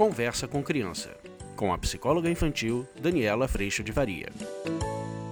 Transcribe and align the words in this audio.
Conversa 0.00 0.48
com 0.48 0.62
Criança, 0.62 1.14
com 1.54 1.74
a 1.74 1.76
psicóloga 1.76 2.30
infantil 2.30 2.88
Daniela 2.98 3.46
Freixo 3.46 3.84
de 3.84 3.92
Varia. 3.92 4.30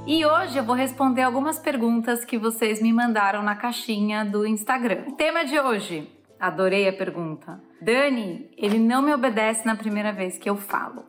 E 0.07 0.27
hoje 0.27 0.59
eu 0.59 0.63
vou 0.63 0.75
responder 0.75 1.23
algumas 1.23 1.59
perguntas 1.59 2.23
que 2.23 2.37
vocês 2.37 2.83
me 2.83 2.93
mandaram 2.93 3.43
na 3.43 3.57
caixinha 3.57 4.27
do 4.27 4.47
Instagram. 4.47 5.05
O 5.09 5.13
tema 5.13 5.43
de 5.47 5.59
hoje, 5.59 6.13
adorei 6.39 6.87
a 6.87 6.93
pergunta. 6.93 7.59
Dani, 7.81 8.51
ele 8.59 8.79
não 8.79 9.01
me 9.01 9.15
obedece 9.15 9.65
na 9.65 9.75
primeira 9.75 10.13
vez 10.13 10.37
que 10.37 10.51
eu 10.51 10.57
falo. 10.59 11.03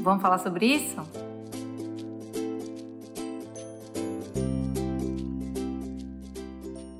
Vamos 0.00 0.20
falar 0.20 0.38
sobre 0.38 0.66
isso? 0.66 0.96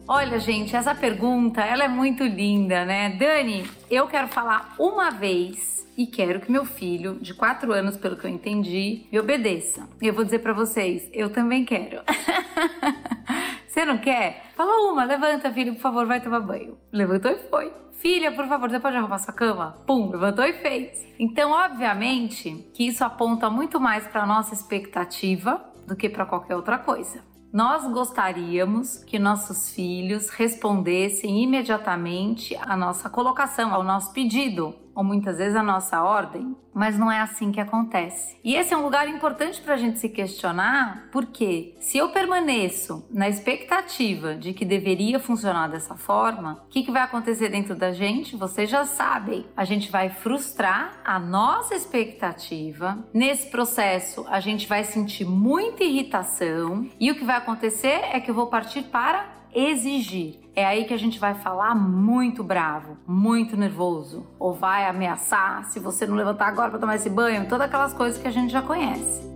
Olha, 0.06 0.38
gente, 0.38 0.76
essa 0.76 0.94
pergunta, 0.94 1.60
ela 1.60 1.82
é 1.82 1.88
muito 1.88 2.22
linda, 2.22 2.84
né? 2.84 3.16
Dani, 3.18 3.68
eu 3.90 4.06
quero 4.06 4.28
falar 4.28 4.76
uma 4.78 5.10
vez 5.10 5.74
e 5.96 6.06
quero 6.06 6.40
que 6.40 6.50
meu 6.50 6.64
filho, 6.64 7.18
de 7.20 7.34
4 7.34 7.72
anos, 7.72 7.96
pelo 7.96 8.16
que 8.16 8.26
eu 8.26 8.30
entendi, 8.30 9.06
me 9.10 9.18
obedeça. 9.18 9.88
E 10.00 10.06
eu 10.06 10.14
vou 10.14 10.24
dizer 10.24 10.40
para 10.40 10.52
vocês, 10.52 11.08
eu 11.12 11.30
também 11.30 11.64
quero. 11.64 12.02
Você 13.68 13.84
não 13.84 13.98
quer? 13.98 14.52
Fala 14.56 14.92
uma, 14.92 15.04
levanta, 15.04 15.52
filho, 15.52 15.74
por 15.74 15.80
favor, 15.80 16.06
vai 16.06 16.20
tomar 16.20 16.38
banho. 16.38 16.78
Levantou 16.92 17.32
e 17.32 17.38
foi. 17.50 17.72
Filha, 17.94 18.30
por 18.30 18.46
favor, 18.46 18.70
você 18.70 18.78
pode 18.78 18.96
arrumar 18.96 19.18
sua 19.18 19.34
cama? 19.34 19.78
Pum, 19.84 20.10
levantou 20.10 20.44
e 20.44 20.52
fez. 20.52 21.04
Então, 21.18 21.50
obviamente, 21.50 22.70
que 22.72 22.86
isso 22.86 23.02
aponta 23.02 23.50
muito 23.50 23.80
mais 23.80 24.06
para 24.06 24.26
nossa 24.26 24.54
expectativa 24.54 25.60
do 25.86 25.96
que 25.96 26.08
para 26.08 26.24
qualquer 26.24 26.54
outra 26.54 26.78
coisa. 26.78 27.20
Nós 27.52 27.84
gostaríamos 27.90 28.98
que 29.04 29.18
nossos 29.18 29.70
filhos 29.70 30.28
respondessem 30.28 31.42
imediatamente 31.42 32.56
à 32.56 32.76
nossa 32.76 33.08
colocação, 33.08 33.72
ao 33.72 33.82
nosso 33.82 34.12
pedido, 34.12 34.74
ou 34.94 35.04
muitas 35.04 35.38
vezes 35.38 35.56
a 35.56 35.62
nossa 35.62 36.02
ordem, 36.02 36.56
mas 36.72 36.98
não 36.98 37.10
é 37.10 37.20
assim 37.20 37.52
que 37.52 37.60
acontece. 37.60 38.36
E 38.42 38.56
esse 38.56 38.74
é 38.74 38.76
um 38.76 38.82
lugar 38.82 39.08
importante 39.08 39.60
para 39.60 39.74
a 39.74 39.76
gente 39.76 39.98
se 39.98 40.08
questionar, 40.08 41.08
porque 41.12 41.74
se 41.78 41.98
eu 41.98 42.10
permaneço 42.10 43.06
na 43.10 43.28
expectativa 43.28 44.34
de 44.34 44.52
que 44.52 44.64
deveria 44.64 45.20
funcionar 45.20 45.68
dessa 45.68 45.94
forma, 45.94 46.64
o 46.66 46.68
que, 46.68 46.82
que 46.82 46.90
vai 46.90 47.02
acontecer 47.02 47.48
dentro 47.48 47.76
da 47.76 47.92
gente? 47.92 48.36
Vocês 48.36 48.68
já 48.68 48.84
sabem. 48.84 49.46
A 49.56 49.64
gente 49.64 49.90
vai 49.90 50.10
frustrar 50.10 51.00
a 51.04 51.18
nossa 51.18 51.74
expectativa. 51.74 52.98
Nesse 53.12 53.50
processo, 53.50 54.26
a 54.28 54.40
gente 54.40 54.66
vai 54.66 54.84
sentir 54.84 55.24
muita 55.24 55.84
irritação 55.84 56.88
e 56.98 57.10
o 57.10 57.14
que 57.14 57.24
vai 57.24 57.36
acontecer 57.36 58.00
é 58.12 58.20
que 58.20 58.30
eu 58.30 58.34
vou 58.34 58.48
partir 58.48 58.82
para 58.84 59.26
exigir. 59.54 60.43
É 60.56 60.64
aí 60.64 60.84
que 60.84 60.94
a 60.94 60.98
gente 60.98 61.18
vai 61.18 61.34
falar 61.34 61.74
muito 61.74 62.44
bravo, 62.44 62.96
muito 63.06 63.56
nervoso, 63.56 64.24
ou 64.38 64.54
vai 64.54 64.86
ameaçar 64.86 65.64
se 65.64 65.80
você 65.80 66.06
não 66.06 66.14
levantar 66.14 66.46
agora 66.46 66.70
para 66.70 66.78
tomar 66.78 66.94
esse 66.94 67.10
banho, 67.10 67.48
todas 67.48 67.66
aquelas 67.66 67.92
coisas 67.92 68.22
que 68.22 68.28
a 68.28 68.30
gente 68.30 68.52
já 68.52 68.62
conhece. 68.62 69.33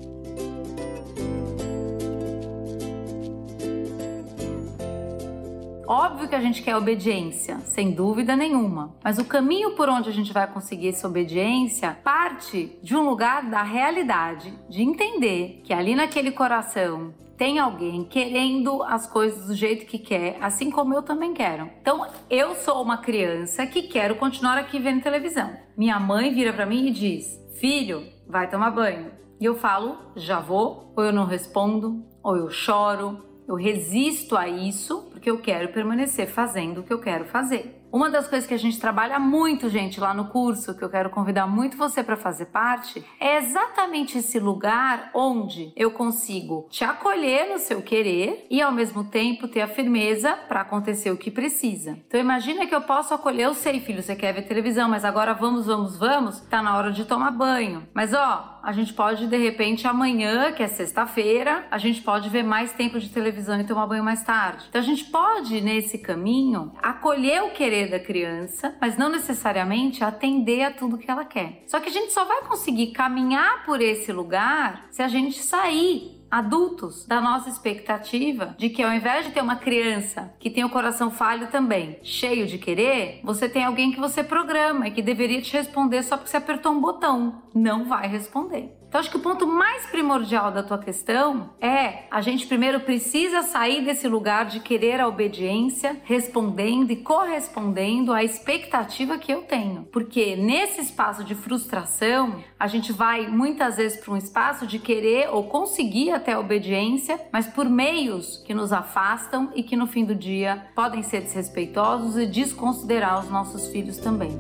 Óbvio 5.91 6.28
que 6.28 6.34
a 6.34 6.41
gente 6.42 6.62
quer 6.62 6.77
obediência, 6.77 7.61
sem 7.61 7.92
dúvida 7.92 8.36
nenhuma, 8.36 8.94
mas 9.03 9.17
o 9.19 9.25
caminho 9.25 9.70
por 9.70 9.89
onde 9.89 10.11
a 10.11 10.12
gente 10.12 10.34
vai 10.34 10.47
conseguir 10.47 10.91
essa 10.91 11.08
obediência 11.08 11.97
parte 12.05 12.78
de 12.83 12.94
um 12.94 13.08
lugar 13.08 13.48
da 13.48 13.62
realidade, 13.62 14.53
de 14.69 14.83
entender 14.83 15.62
que 15.64 15.72
ali 15.72 15.94
naquele 15.94 16.31
coração 16.31 17.14
tem 17.39 17.59
alguém 17.59 18.05
querendo 18.05 18.83
as 18.83 19.06
coisas 19.06 19.47
do 19.47 19.55
jeito 19.55 19.86
que 19.86 19.98
quer, 19.98 20.36
assim 20.42 20.70
como 20.70 20.92
eu 20.92 21.03
também 21.03 21.33
quero. 21.33 21.70
Então, 21.81 22.06
eu 22.28 22.55
sou 22.56 22.83
uma 22.83 22.98
criança 22.98 23.66
que 23.66 23.84
quero 23.84 24.16
continuar 24.16 24.59
aqui 24.59 24.78
vendo 24.78 25.03
televisão. 25.03 25.56
Minha 25.75 25.99
mãe 25.99 26.34
vira 26.34 26.53
para 26.53 26.66
mim 26.66 26.88
e 26.88 26.91
diz: 26.91 27.41
"Filho, 27.59 28.05
vai 28.28 28.47
tomar 28.50 28.72
banho". 28.72 29.10
E 29.41 29.44
eu 29.47 29.55
falo: 29.55 29.97
"Já 30.15 30.38
vou", 30.38 30.93
ou 30.94 31.03
eu 31.03 31.15
não 31.15 31.25
respondo, 31.25 32.05
ou 32.22 32.37
eu 32.37 32.50
choro, 32.50 33.26
eu 33.49 33.55
resisto 33.55 34.37
a 34.37 34.47
isso 34.47 35.07
porque 35.19 35.31
eu 35.31 35.41
quero 35.41 35.71
permanecer 35.71 36.29
fazendo 36.29 36.81
o 36.81 36.84
que 36.84 36.93
eu 36.93 37.01
quero 37.01 37.25
fazer. 37.25 37.78
Uma 37.91 38.10
das 38.10 38.28
coisas 38.28 38.47
que 38.47 38.53
a 38.53 38.59
gente 38.59 38.78
trabalha 38.78 39.19
muito, 39.19 39.71
gente, 39.71 39.99
lá 39.99 40.12
no 40.12 40.26
curso, 40.26 40.76
que 40.76 40.84
eu 40.84 40.91
quero 40.91 41.09
convidar 41.09 41.47
muito 41.47 41.76
você 41.78 42.03
para 42.03 42.16
fazer 42.16 42.47
parte, 42.47 43.03
é 43.19 43.38
exatamente 43.38 44.19
esse 44.19 44.38
lugar 44.38 45.10
onde 45.15 45.72
eu 45.75 45.91
consigo 45.91 46.66
te 46.69 46.84
acolher 46.84 47.49
no 47.49 47.59
seu 47.59 47.81
querer 47.81 48.47
e 48.50 48.60
ao 48.60 48.71
mesmo 48.71 49.04
tempo 49.04 49.49
ter 49.49 49.62
a 49.62 49.69
firmeza 49.69 50.34
para 50.49 50.60
acontecer 50.60 51.10
o 51.10 51.16
que 51.16 51.31
precisa. 51.31 51.99
Então 52.06 52.21
imagina 52.21 52.66
que 52.66 52.75
eu 52.75 52.82
posso 52.82 53.15
acolher, 53.15 53.44
eu 53.44 53.54
sei, 53.54 53.81
filho, 53.81 54.03
você 54.03 54.15
quer 54.15 54.34
ver 54.34 54.43
televisão, 54.43 54.87
mas 54.87 55.03
agora 55.03 55.32
vamos, 55.32 55.65
vamos, 55.65 55.97
vamos, 55.99 56.41
tá 56.41 56.60
na 56.60 56.76
hora 56.76 56.93
de 56.93 57.06
tomar 57.06 57.31
banho. 57.31 57.88
Mas 57.94 58.12
ó, 58.12 58.59
a 58.62 58.72
gente 58.72 58.93
pode 58.93 59.26
de 59.26 59.37
repente 59.38 59.87
amanhã, 59.87 60.53
que 60.53 60.62
é 60.62 60.69
sexta-feira, 60.69 61.66
a 61.70 61.78
gente 61.78 62.03
pode 62.03 62.28
ver 62.28 62.43
mais 62.43 62.70
tempo 62.72 63.00
de 63.00 63.09
televisão 63.09 63.59
e 63.59 63.65
tomar 63.65 63.87
banho 63.87 64.05
mais 64.05 64.22
tarde. 64.22 64.66
Então 64.69 64.81
a 64.81 64.84
gente 64.84 65.05
pode 65.06 65.59
nesse 65.62 65.97
caminho 65.97 66.72
acolher 66.82 67.43
o 67.44 67.50
querer 67.50 67.78
querer 67.78 67.91
da 67.91 68.00
criança, 68.00 68.75
mas 68.81 68.97
não 68.97 69.09
necessariamente 69.09 70.03
atender 70.03 70.62
a 70.62 70.72
tudo 70.72 70.99
que 70.99 71.11
ela 71.11 71.25
quer. 71.25 71.62
Só 71.66 71.78
que 71.78 71.89
a 71.89 71.93
gente 71.93 72.12
só 72.12 72.25
vai 72.25 72.43
conseguir 72.43 72.89
caminhar 72.89 73.65
por 73.65 73.81
esse 73.81 74.12
lugar 74.12 74.87
se 74.91 75.03
a 75.03 75.09
gente 75.09 75.43
sair 75.43 76.19
adultos 76.31 77.06
da 77.06 77.21
nossa 77.21 77.49
expectativa 77.49 78.55
de 78.59 78.69
que 78.69 78.83
ao 78.83 78.93
invés 78.93 79.27
de 79.27 79.33
ter 79.33 79.43
uma 79.43 79.56
criança 79.56 80.34
que 80.38 80.50
tem 80.50 80.62
o 80.62 80.69
coração 80.69 81.11
falho 81.11 81.47
também, 81.47 81.99
cheio 82.03 82.47
de 82.47 82.59
querer, 82.59 83.21
você 83.22 83.49
tem 83.49 83.65
alguém 83.65 83.93
que 83.93 84.00
você 84.00 84.22
programa 84.22 84.88
e 84.88 84.91
que 84.91 85.00
deveria 85.00 85.41
te 85.41 85.53
responder 85.55 86.03
só 86.03 86.17
porque 86.17 86.31
você 86.31 86.37
apertou 86.37 86.72
um 86.72 86.81
botão. 86.81 87.43
Não 87.55 87.87
vai 87.87 88.06
responder. 88.09 88.78
Então, 88.88 89.00
acho 89.00 89.10
que 89.10 89.19
o 89.19 89.21
ponto 89.21 89.47
mais 89.47 89.84
primordial 89.87 90.50
da 90.50 90.62
tua 90.62 90.78
questão 90.78 91.50
é 91.60 92.04
a 92.10 92.22
gente 92.22 92.47
primeiro 92.47 92.81
precisa 92.81 93.43
sair 93.43 93.84
desse 93.84 94.09
lugar 94.09 94.47
de 94.47 94.60
querer 94.60 94.99
a 94.99 95.06
obediência, 95.06 96.00
respondendo 96.04 96.91
e 96.91 96.97
correspondendo 96.97 98.15
à 98.15 98.25
expectativa 98.25 99.19
que 99.19 99.31
eu 99.31 99.43
tenho. 99.43 99.87
Porque 99.93 100.37
nesse 100.37 100.81
espaço 100.81 101.22
de 101.22 101.34
frustração, 101.34 102.43
a 102.59 102.66
gente 102.66 102.91
vai 102.91 103.28
muitas 103.28 103.76
vezes 103.76 104.00
para 104.00 104.15
um 104.15 104.16
espaço 104.16 104.66
de 104.66 104.78
querer 104.78 105.28
ou 105.31 105.44
conseguir 105.44 106.12
até 106.12 106.32
a 106.32 106.41
obediência, 106.41 107.20
mas 107.31 107.47
por 107.47 107.69
meios 107.69 108.43
que 108.47 108.55
nos 108.55 108.72
afastam 108.72 109.53
e 109.55 109.62
que 109.62 109.76
no 109.76 109.87
fim 109.87 110.05
do 110.05 110.15
dia 110.15 110.66
podem 110.75 111.03
ser 111.03 111.20
desrespeitosos 111.20 112.16
e 112.16 112.26
desconsiderar 112.26 113.20
os 113.20 113.28
nossos 113.28 113.69
filhos 113.69 113.99
também. 113.99 114.38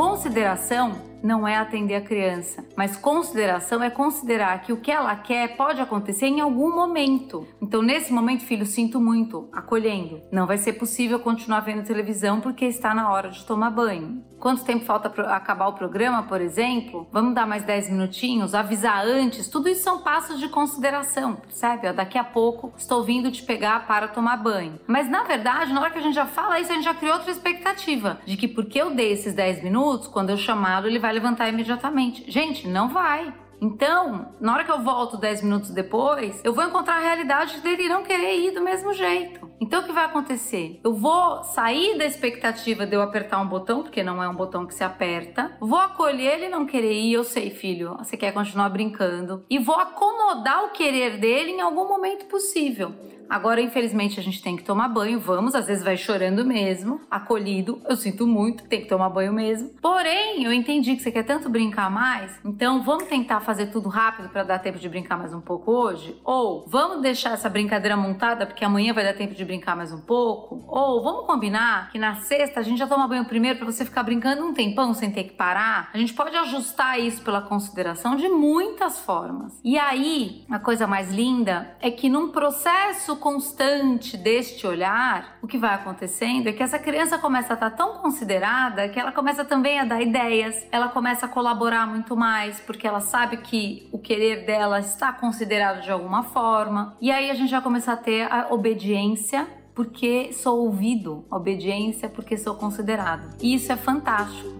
Consideração 0.00 1.09
não 1.22 1.46
é 1.46 1.56
atender 1.56 1.94
a 1.94 2.00
criança, 2.00 2.64
mas 2.76 2.96
consideração 2.96 3.82
é 3.82 3.90
considerar 3.90 4.60
que 4.62 4.72
o 4.72 4.80
que 4.80 4.90
ela 4.90 5.14
quer 5.16 5.56
pode 5.56 5.80
acontecer 5.80 6.26
em 6.26 6.40
algum 6.40 6.74
momento. 6.74 7.46
Então, 7.60 7.82
nesse 7.82 8.12
momento, 8.12 8.44
filho, 8.44 8.66
sinto 8.66 9.00
muito, 9.00 9.48
acolhendo. 9.52 10.22
Não 10.32 10.46
vai 10.46 10.58
ser 10.58 10.74
possível 10.74 11.18
continuar 11.18 11.60
vendo 11.60 11.84
televisão 11.84 12.40
porque 12.40 12.64
está 12.64 12.94
na 12.94 13.10
hora 13.10 13.30
de 13.30 13.44
tomar 13.44 13.70
banho. 13.70 14.24
Quanto 14.40 14.64
tempo 14.64 14.86
falta 14.86 15.10
para 15.10 15.36
acabar 15.36 15.68
o 15.68 15.74
programa, 15.74 16.22
por 16.22 16.40
exemplo? 16.40 17.06
Vamos 17.12 17.34
dar 17.34 17.46
mais 17.46 17.62
10 17.62 17.90
minutinhos, 17.90 18.54
avisar 18.54 19.04
antes. 19.04 19.48
Tudo 19.48 19.68
isso 19.68 19.82
são 19.82 19.98
passos 19.98 20.40
de 20.40 20.48
consideração, 20.48 21.36
percebe? 21.36 21.92
Daqui 21.92 22.16
a 22.16 22.24
pouco 22.24 22.72
estou 22.74 23.04
vindo 23.04 23.30
te 23.30 23.42
pegar 23.42 23.86
para 23.86 24.08
tomar 24.08 24.38
banho. 24.38 24.80
Mas 24.86 25.10
na 25.10 25.24
verdade, 25.24 25.74
na 25.74 25.82
hora 25.82 25.90
que 25.90 25.98
a 25.98 26.02
gente 26.02 26.14
já 26.14 26.24
fala 26.24 26.58
isso, 26.58 26.72
a 26.72 26.74
gente 26.74 26.84
já 26.84 26.94
criou 26.94 27.16
outra 27.16 27.30
expectativa 27.30 28.18
de 28.24 28.34
que 28.38 28.48
porque 28.48 28.80
eu 28.80 28.94
dei 28.94 29.12
esses 29.12 29.34
10 29.34 29.62
minutos, 29.62 30.08
quando 30.08 30.30
eu 30.30 30.38
chamá-lo, 30.38 30.86
ele 30.86 30.98
vai 30.98 31.09
vai 31.10 31.14
levantar 31.14 31.48
imediatamente. 31.48 32.30
Gente, 32.30 32.68
não 32.68 32.88
vai. 32.88 33.34
Então, 33.60 34.34
na 34.40 34.54
hora 34.54 34.64
que 34.64 34.70
eu 34.70 34.80
volto 34.80 35.18
10 35.18 35.42
minutos 35.42 35.70
depois, 35.70 36.40
eu 36.44 36.54
vou 36.54 36.64
encontrar 36.64 36.96
a 36.96 37.00
realidade 37.00 37.60
dele 37.60 37.88
não 37.88 38.04
querer 38.04 38.38
ir 38.38 38.52
do 38.52 38.62
mesmo 38.62 38.92
jeito. 38.94 39.49
Então, 39.60 39.82
o 39.82 39.84
que 39.84 39.92
vai 39.92 40.06
acontecer? 40.06 40.80
Eu 40.82 40.94
vou 40.94 41.44
sair 41.44 41.98
da 41.98 42.06
expectativa 42.06 42.86
de 42.86 42.96
eu 42.96 43.02
apertar 43.02 43.38
um 43.40 43.46
botão, 43.46 43.82
porque 43.82 44.02
não 44.02 44.22
é 44.22 44.28
um 44.28 44.34
botão 44.34 44.66
que 44.66 44.74
se 44.74 44.82
aperta. 44.82 45.54
Vou 45.60 45.78
acolher 45.78 46.38
ele 46.38 46.48
não 46.48 46.64
querer 46.64 46.94
ir, 46.94 47.12
eu 47.12 47.24
sei, 47.24 47.50
filho, 47.50 47.94
você 47.98 48.16
quer 48.16 48.32
continuar 48.32 48.70
brincando. 48.70 49.44
E 49.50 49.58
vou 49.58 49.76
acomodar 49.76 50.64
o 50.64 50.70
querer 50.70 51.18
dele 51.18 51.50
em 51.50 51.60
algum 51.60 51.86
momento 51.86 52.24
possível. 52.24 52.94
Agora, 53.30 53.60
infelizmente, 53.60 54.18
a 54.18 54.22
gente 54.24 54.42
tem 54.42 54.56
que 54.56 54.64
tomar 54.64 54.88
banho, 54.88 55.20
vamos, 55.20 55.54
às 55.54 55.68
vezes 55.68 55.84
vai 55.84 55.96
chorando 55.96 56.44
mesmo, 56.44 57.00
acolhido, 57.08 57.80
eu 57.88 57.96
sinto 57.96 58.26
muito, 58.26 58.64
tem 58.64 58.80
que 58.80 58.88
tomar 58.88 59.08
banho 59.08 59.32
mesmo. 59.32 59.70
Porém, 59.80 60.42
eu 60.42 60.52
entendi 60.52 60.96
que 60.96 61.02
você 61.02 61.12
quer 61.12 61.22
tanto 61.22 61.48
brincar 61.48 61.88
mais, 61.88 62.36
então 62.44 62.82
vamos 62.82 63.04
tentar 63.04 63.38
fazer 63.38 63.66
tudo 63.66 63.88
rápido 63.88 64.30
para 64.30 64.42
dar 64.42 64.58
tempo 64.58 64.80
de 64.80 64.88
brincar 64.88 65.16
mais 65.16 65.32
um 65.32 65.40
pouco 65.40 65.70
hoje? 65.70 66.20
Ou 66.24 66.66
vamos 66.66 67.02
deixar 67.02 67.34
essa 67.34 67.48
brincadeira 67.48 67.96
montada 67.96 68.44
porque 68.44 68.64
amanhã 68.64 68.92
vai 68.92 69.04
dar 69.04 69.14
tempo 69.14 69.32
de 69.32 69.44
brincar 69.50 69.76
mais 69.76 69.92
um 69.92 70.00
pouco? 70.00 70.64
Ou 70.68 71.02
vamos 71.02 71.26
combinar 71.26 71.90
que 71.90 71.98
na 71.98 72.14
sexta 72.20 72.60
a 72.60 72.62
gente 72.62 72.78
já 72.78 72.86
toma 72.86 73.08
banho 73.08 73.24
primeiro 73.24 73.58
para 73.58 73.66
você 73.66 73.84
ficar 73.84 74.04
brincando 74.04 74.46
um 74.46 74.54
tempão 74.54 74.94
sem 74.94 75.10
ter 75.10 75.24
que 75.24 75.32
parar? 75.32 75.90
A 75.92 75.98
gente 75.98 76.14
pode 76.14 76.36
ajustar 76.36 77.00
isso 77.00 77.20
pela 77.22 77.42
consideração 77.42 78.14
de 78.14 78.28
muitas 78.28 79.00
formas. 79.00 79.58
E 79.64 79.76
aí, 79.76 80.44
a 80.48 80.60
coisa 80.60 80.86
mais 80.86 81.12
linda 81.12 81.76
é 81.80 81.90
que 81.90 82.08
num 82.08 82.28
processo 82.28 83.16
constante 83.16 84.16
deste 84.16 84.68
olhar, 84.68 85.38
o 85.42 85.48
que 85.48 85.58
vai 85.58 85.74
acontecendo 85.74 86.46
é 86.46 86.52
que 86.52 86.62
essa 86.62 86.78
criança 86.78 87.18
começa 87.18 87.52
a 87.52 87.54
estar 87.54 87.70
tão 87.70 87.94
considerada 87.94 88.88
que 88.88 89.00
ela 89.00 89.10
começa 89.10 89.44
também 89.44 89.80
a 89.80 89.84
dar 89.84 90.00
ideias, 90.00 90.64
ela 90.70 90.88
começa 90.88 91.26
a 91.26 91.28
colaborar 91.28 91.88
muito 91.88 92.16
mais, 92.16 92.60
porque 92.60 92.86
ela 92.86 93.00
sabe 93.00 93.38
que 93.38 93.88
o 93.90 93.98
querer 93.98 94.46
dela 94.46 94.78
está 94.78 95.12
considerado 95.12 95.82
de 95.82 95.90
alguma 95.90 96.22
forma. 96.22 96.96
E 97.00 97.10
aí 97.10 97.32
a 97.32 97.34
gente 97.34 97.50
vai 97.50 97.60
começar 97.60 97.94
a 97.94 97.96
ter 97.96 98.30
a 98.30 98.46
obediência 98.50 99.39
porque 99.74 100.32
sou 100.32 100.60
ouvido, 100.60 101.24
obediência 101.30 102.08
porque 102.08 102.36
sou 102.36 102.54
considerado. 102.54 103.36
E 103.40 103.54
isso 103.54 103.72
é 103.72 103.76
fantástico. 103.76 104.59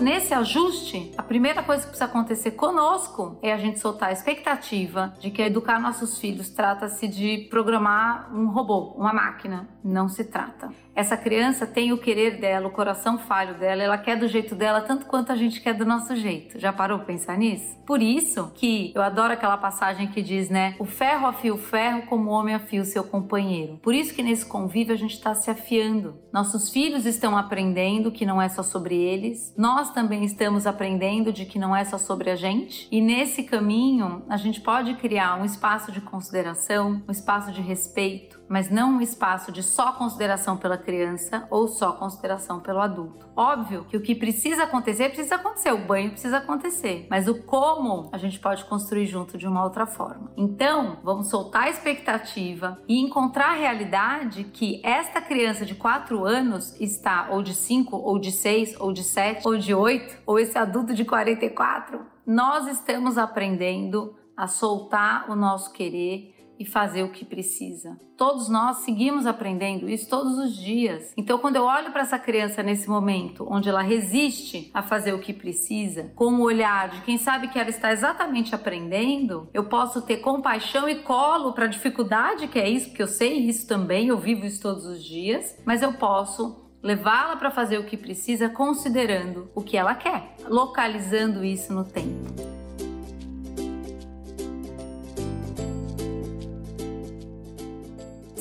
Nesse 0.00 0.34
ajuste, 0.34 1.12
a 1.16 1.22
primeira 1.22 1.62
coisa 1.62 1.82
que 1.82 1.88
precisa 1.88 2.04
acontecer 2.04 2.50
conosco 2.50 3.38
é 3.42 3.52
a 3.52 3.56
gente 3.56 3.78
soltar 3.78 4.10
a 4.10 4.12
expectativa 4.12 5.14
de 5.18 5.30
que 5.30 5.40
educar 5.40 5.80
nossos 5.80 6.18
filhos 6.18 6.50
trata-se 6.50 7.08
de 7.08 7.46
programar 7.48 8.30
um 8.34 8.46
robô, 8.48 8.94
uma 8.96 9.12
máquina. 9.12 9.66
Não 9.82 10.08
se 10.08 10.24
trata. 10.24 10.68
Essa 10.94 11.16
criança 11.16 11.66
tem 11.66 11.92
o 11.92 11.98
querer 11.98 12.40
dela, 12.40 12.68
o 12.68 12.70
coração 12.70 13.18
falho 13.18 13.58
dela, 13.58 13.82
ela 13.82 13.98
quer 13.98 14.16
do 14.16 14.26
jeito 14.26 14.54
dela 14.54 14.80
tanto 14.80 15.06
quanto 15.06 15.30
a 15.30 15.36
gente 15.36 15.60
quer 15.60 15.74
do 15.74 15.84
nosso 15.84 16.16
jeito. 16.16 16.58
Já 16.58 16.72
parou 16.72 16.98
pra 16.98 17.08
pensar 17.08 17.36
nisso? 17.36 17.76
Por 17.86 18.00
isso 18.02 18.50
que 18.54 18.92
eu 18.94 19.02
adoro 19.02 19.32
aquela 19.32 19.58
passagem 19.58 20.08
que 20.08 20.22
diz, 20.22 20.48
né? 20.48 20.74
O 20.78 20.84
ferro 20.84 21.26
afia 21.26 21.54
o 21.54 21.58
ferro 21.58 22.02
como 22.06 22.30
o 22.30 22.32
homem 22.32 22.54
afia 22.54 22.80
o 22.80 22.84
seu 22.84 23.04
companheiro. 23.04 23.78
Por 23.82 23.94
isso 23.94 24.14
que 24.14 24.22
nesse 24.22 24.46
convívio 24.46 24.94
a 24.94 24.98
gente 24.98 25.14
está 25.14 25.34
se 25.34 25.50
afiando. 25.50 26.16
Nossos 26.32 26.70
filhos 26.70 27.04
estão 27.04 27.36
aprendendo 27.36 28.10
que 28.10 28.26
não 28.26 28.40
é 28.40 28.48
só 28.48 28.62
sobre 28.62 28.96
eles. 28.96 29.54
Nós 29.56 29.85
também 29.90 30.24
estamos 30.24 30.66
aprendendo 30.66 31.32
de 31.32 31.44
que 31.44 31.58
não 31.58 31.74
é 31.74 31.84
só 31.84 31.98
sobre 31.98 32.30
a 32.30 32.36
gente. 32.36 32.88
E 32.90 33.00
nesse 33.00 33.42
caminho 33.42 34.22
a 34.28 34.36
gente 34.36 34.60
pode 34.60 34.94
criar 34.94 35.40
um 35.40 35.44
espaço 35.44 35.90
de 35.92 36.00
consideração, 36.00 37.02
um 37.08 37.12
espaço 37.12 37.52
de 37.52 37.60
respeito, 37.60 38.35
mas 38.48 38.70
não 38.70 38.92
um 38.92 39.00
espaço 39.00 39.50
de 39.50 39.62
só 39.62 39.92
consideração 39.92 40.56
pela 40.56 40.78
criança 40.78 41.46
ou 41.50 41.68
só 41.68 41.92
consideração 41.92 42.60
pelo 42.60 42.80
adulto. 42.80 43.26
Óbvio 43.36 43.84
que 43.84 43.96
o 43.96 44.00
que 44.00 44.14
precisa 44.14 44.64
acontecer, 44.64 45.08
precisa 45.10 45.36
acontecer, 45.36 45.72
o 45.72 45.86
banho 45.86 46.10
precisa 46.10 46.38
acontecer, 46.38 47.06
mas 47.10 47.28
o 47.28 47.42
como 47.42 48.08
a 48.12 48.18
gente 48.18 48.38
pode 48.38 48.64
construir 48.64 49.06
junto 49.06 49.36
de 49.36 49.46
uma 49.46 49.62
outra 49.62 49.86
forma. 49.86 50.32
Então, 50.36 50.98
vamos 51.02 51.28
soltar 51.28 51.64
a 51.64 51.70
expectativa 51.70 52.80
e 52.88 53.00
encontrar 53.00 53.50
a 53.50 53.56
realidade 53.56 54.44
que 54.44 54.80
esta 54.84 55.20
criança 55.20 55.64
de 55.64 55.74
4 55.74 56.24
anos 56.24 56.78
está 56.80 57.28
ou 57.30 57.42
de 57.42 57.54
5, 57.54 57.96
ou 57.96 58.18
de 58.18 58.32
6, 58.32 58.80
ou 58.80 58.92
de 58.92 59.02
7, 59.02 59.46
ou 59.46 59.56
de 59.56 59.74
8, 59.74 60.22
ou 60.26 60.38
esse 60.38 60.56
adulto 60.56 60.94
de 60.94 61.04
44. 61.04 62.00
Nós 62.26 62.66
estamos 62.66 63.18
aprendendo 63.18 64.14
a 64.36 64.46
soltar 64.46 65.30
o 65.30 65.34
nosso 65.34 65.72
querer 65.72 66.35
e 66.58 66.64
fazer 66.64 67.02
o 67.02 67.10
que 67.10 67.24
precisa. 67.24 67.98
Todos 68.16 68.48
nós 68.48 68.78
seguimos 68.78 69.26
aprendendo 69.26 69.88
isso 69.88 70.08
todos 70.08 70.38
os 70.38 70.56
dias. 70.56 71.12
Então, 71.16 71.38
quando 71.38 71.56
eu 71.56 71.64
olho 71.64 71.92
para 71.92 72.02
essa 72.02 72.18
criança 72.18 72.62
nesse 72.62 72.88
momento, 72.88 73.46
onde 73.48 73.68
ela 73.68 73.82
resiste 73.82 74.70
a 74.72 74.82
fazer 74.82 75.12
o 75.12 75.18
que 75.18 75.32
precisa, 75.32 76.12
com 76.14 76.34
o 76.34 76.42
olhar 76.42 76.88
de 76.88 77.02
quem 77.02 77.18
sabe 77.18 77.48
que 77.48 77.58
ela 77.58 77.68
está 77.68 77.92
exatamente 77.92 78.54
aprendendo, 78.54 79.48
eu 79.52 79.64
posso 79.64 80.00
ter 80.02 80.18
compaixão 80.18 80.88
e 80.88 81.02
colo 81.02 81.52
para 81.52 81.66
a 81.66 81.68
dificuldade 81.68 82.48
que 82.48 82.58
é 82.58 82.68
isso, 82.68 82.88
porque 82.88 83.02
eu 83.02 83.08
sei 83.08 83.34
isso 83.34 83.66
também, 83.66 84.08
eu 84.08 84.18
vivo 84.18 84.46
isso 84.46 84.62
todos 84.62 84.86
os 84.86 85.04
dias, 85.04 85.58
mas 85.64 85.82
eu 85.82 85.92
posso 85.94 86.64
levá-la 86.82 87.36
para 87.36 87.50
fazer 87.50 87.78
o 87.78 87.84
que 87.84 87.96
precisa, 87.96 88.48
considerando 88.48 89.50
o 89.54 89.62
que 89.62 89.76
ela 89.76 89.94
quer, 89.94 90.36
localizando 90.48 91.44
isso 91.44 91.72
no 91.72 91.84
tempo. 91.84 92.55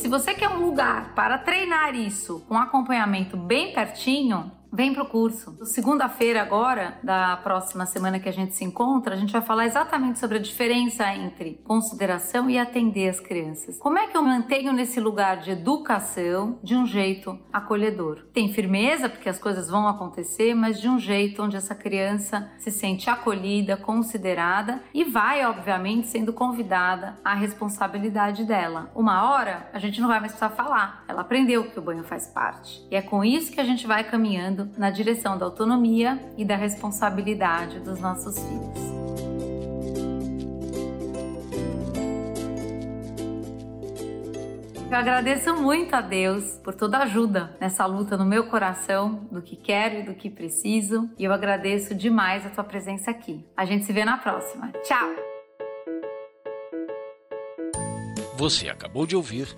Se 0.05 0.09
você 0.09 0.35
quer 0.35 0.49
um 0.49 0.63
lugar 0.63 1.15
para 1.15 1.35
treinar 1.35 1.95
isso 1.95 2.45
com 2.47 2.55
acompanhamento 2.55 3.35
bem 3.35 3.73
pertinho, 3.73 4.51
Vem 4.75 4.93
pro 4.93 5.05
curso. 5.05 5.57
Segunda-feira 5.63 6.41
agora, 6.41 6.97
da 7.01 7.37
próxima 7.37 7.85
semana 7.85 8.19
que 8.19 8.27
a 8.27 8.31
gente 8.33 8.53
se 8.53 8.65
encontra, 8.65 9.15
a 9.15 9.17
gente 9.17 9.31
vai 9.31 9.41
falar 9.41 9.65
exatamente 9.65 10.19
sobre 10.19 10.37
a 10.37 10.41
diferença 10.41 11.07
entre 11.15 11.61
consideração 11.63 12.49
e 12.49 12.59
atender 12.59 13.07
as 13.07 13.21
crianças. 13.21 13.79
Como 13.79 13.97
é 13.97 14.07
que 14.07 14.17
eu 14.17 14.21
mantenho 14.21 14.73
nesse 14.73 14.99
lugar 14.99 15.37
de 15.37 15.51
educação 15.51 16.59
de 16.61 16.75
um 16.75 16.85
jeito 16.85 17.39
acolhedor? 17.53 18.25
Tem 18.33 18.51
firmeza, 18.51 19.07
porque 19.07 19.29
as 19.29 19.39
coisas 19.39 19.69
vão 19.69 19.87
acontecer, 19.87 20.53
mas 20.53 20.81
de 20.81 20.89
um 20.89 20.99
jeito 20.99 21.41
onde 21.41 21.55
essa 21.55 21.73
criança 21.73 22.51
se 22.57 22.69
sente 22.69 23.09
acolhida, 23.09 23.77
considerada 23.77 24.81
e 24.93 25.05
vai, 25.05 25.45
obviamente, 25.45 26.07
sendo 26.07 26.33
convidada 26.33 27.15
à 27.23 27.33
responsabilidade 27.33 28.43
dela. 28.43 28.91
Uma 28.93 29.23
hora 29.31 29.69
a 29.71 29.79
gente 29.79 30.01
não 30.01 30.09
vai 30.09 30.19
mais 30.19 30.33
precisar 30.33 30.49
falar. 30.49 31.05
Ela 31.07 31.21
aprendeu 31.21 31.63
que 31.63 31.79
o 31.79 31.81
banho 31.81 32.03
faz 32.03 32.27
parte. 32.27 32.85
E 32.91 32.95
é 32.97 33.01
com 33.01 33.23
isso 33.23 33.53
que 33.53 33.61
a 33.61 33.63
gente 33.63 33.87
vai 33.87 34.03
na 34.77 34.89
direção 34.89 35.37
da 35.37 35.45
autonomia 35.45 36.19
e 36.37 36.45
da 36.45 36.55
responsabilidade 36.55 37.79
dos 37.79 37.99
nossos 37.99 38.37
filhos. 38.37 38.95
Eu 44.95 44.99
agradeço 44.99 45.53
muito 45.55 45.93
a 45.93 45.99
Deus 45.99 46.57
por 46.63 46.73
toda 46.73 46.99
a 46.99 47.03
ajuda 47.03 47.53
nessa 47.59 47.85
luta 47.85 48.15
no 48.15 48.23
meu 48.23 48.47
coração, 48.47 49.27
do 49.29 49.41
que 49.41 49.57
quero 49.57 49.99
e 49.99 50.03
do 50.03 50.13
que 50.13 50.29
preciso. 50.29 51.09
E 51.17 51.25
eu 51.25 51.33
agradeço 51.33 51.93
demais 51.93 52.45
a 52.45 52.49
tua 52.49 52.63
presença 52.63 53.11
aqui. 53.11 53.45
A 53.57 53.65
gente 53.65 53.83
se 53.83 53.91
vê 53.91 54.05
na 54.05 54.17
próxima. 54.17 54.71
Tchau! 54.83 55.09
Você 58.37 58.69
acabou 58.69 59.05
de 59.05 59.17
ouvir 59.17 59.57